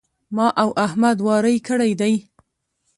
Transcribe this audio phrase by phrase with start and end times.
[0.35, 2.13] ما او احمد واری کړی دی.